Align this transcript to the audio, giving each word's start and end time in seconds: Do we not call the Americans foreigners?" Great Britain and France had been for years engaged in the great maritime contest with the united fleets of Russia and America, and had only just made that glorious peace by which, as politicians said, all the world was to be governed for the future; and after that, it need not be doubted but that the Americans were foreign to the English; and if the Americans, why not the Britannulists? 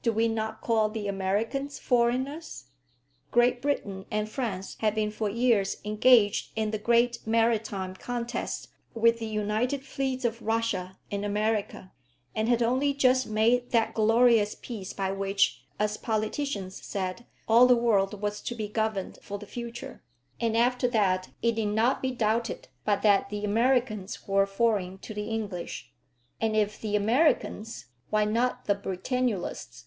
Do 0.00 0.14
we 0.14 0.26
not 0.26 0.62
call 0.62 0.88
the 0.88 1.06
Americans 1.06 1.78
foreigners?" 1.78 2.68
Great 3.30 3.60
Britain 3.60 4.06
and 4.10 4.26
France 4.26 4.78
had 4.80 4.94
been 4.94 5.10
for 5.10 5.28
years 5.28 5.76
engaged 5.84 6.50
in 6.56 6.70
the 6.70 6.78
great 6.78 7.18
maritime 7.26 7.94
contest 7.94 8.68
with 8.94 9.18
the 9.18 9.26
united 9.26 9.84
fleets 9.84 10.24
of 10.24 10.40
Russia 10.40 10.96
and 11.10 11.26
America, 11.26 11.92
and 12.34 12.48
had 12.48 12.62
only 12.62 12.94
just 12.94 13.26
made 13.26 13.70
that 13.72 13.92
glorious 13.92 14.54
peace 14.54 14.94
by 14.94 15.12
which, 15.12 15.66
as 15.78 15.98
politicians 15.98 16.82
said, 16.82 17.26
all 17.46 17.66
the 17.66 17.76
world 17.76 18.22
was 18.22 18.40
to 18.40 18.54
be 18.54 18.66
governed 18.66 19.18
for 19.20 19.36
the 19.36 19.46
future; 19.46 20.02
and 20.40 20.56
after 20.56 20.88
that, 20.88 21.28
it 21.42 21.56
need 21.56 21.66
not 21.66 22.00
be 22.00 22.12
doubted 22.12 22.68
but 22.86 23.02
that 23.02 23.28
the 23.28 23.44
Americans 23.44 24.26
were 24.26 24.46
foreign 24.46 24.96
to 24.96 25.12
the 25.12 25.28
English; 25.28 25.92
and 26.40 26.56
if 26.56 26.80
the 26.80 26.96
Americans, 26.96 27.88
why 28.08 28.24
not 28.24 28.64
the 28.64 28.74
Britannulists? 28.74 29.84